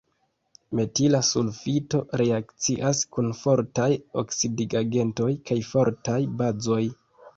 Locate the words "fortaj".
3.41-3.87, 5.75-6.19